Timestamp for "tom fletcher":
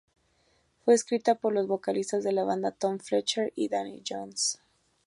2.71-3.53